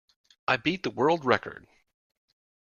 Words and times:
I 0.47 0.57
beat 0.57 0.81
the 0.81 0.89
world 0.89 1.23
record! 1.25 1.67